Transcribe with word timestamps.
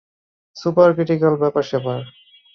Super 0.55 0.89
critical 0.93 1.33
ব্যাপার-স্যাপার। 1.35 1.99